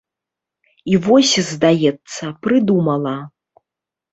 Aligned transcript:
І 0.93 0.95
вось, 1.07 1.33
здаецца, 1.49 2.33
прыдумала. 2.47 3.17